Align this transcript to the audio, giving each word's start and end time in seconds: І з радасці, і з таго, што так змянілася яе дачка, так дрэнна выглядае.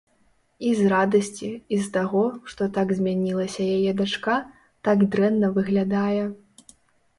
І 0.69 0.69
з 0.77 0.85
радасці, 0.93 1.49
і 1.77 1.79
з 1.83 1.91
таго, 1.97 2.23
што 2.53 2.69
так 2.79 2.95
змянілася 3.01 3.69
яе 3.77 3.91
дачка, 4.01 4.41
так 4.91 5.07
дрэнна 5.15 5.55
выглядае. 5.61 6.23